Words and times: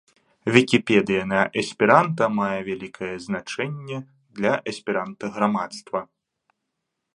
Вікіпедыя 0.53 1.23
на 1.33 1.41
эсперанта 1.63 2.23
мае 2.39 2.59
вялікае 2.71 3.11
значэнне 3.27 3.99
для 4.41 4.53
эсперанта-грамадства. 4.73 5.99